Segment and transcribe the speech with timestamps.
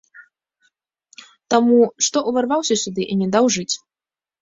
[1.55, 3.73] Таму, што ўварваўся сюды і не даў жыць?